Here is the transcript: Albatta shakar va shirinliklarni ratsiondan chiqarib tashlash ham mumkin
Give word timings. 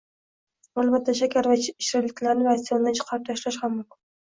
Albatta 0.83 1.15
shakar 1.19 1.51
va 1.51 1.59
shirinliklarni 1.67 2.49
ratsiondan 2.51 2.99
chiqarib 3.03 3.31
tashlash 3.31 3.63
ham 3.65 3.79
mumkin 3.81 4.05